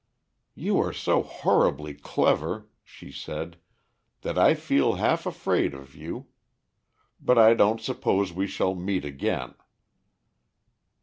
"You 0.55 0.79
are 0.79 0.93
so 0.93 1.21
horribly 1.21 1.93
clever," 1.93 2.67
she 2.83 3.11
said, 3.11 3.57
"that 4.21 4.35
I 4.35 4.55
feel 4.55 4.95
half 4.95 5.27
afraid 5.27 5.75
of 5.75 5.93
you. 5.95 6.25
But 7.21 7.37
I 7.37 7.53
don't 7.53 7.81
suppose 7.81 8.33
we 8.33 8.47
shall 8.47 8.73
meet 8.73 9.05
again." 9.05 9.53